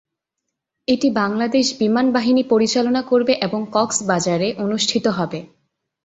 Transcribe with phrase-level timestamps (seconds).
[0.87, 5.39] এটি বাংলাদেশ বিমানবাহিনী পরিচালনা করবে এবং কক্সবাজারে অনুষ্ঠিত হবে।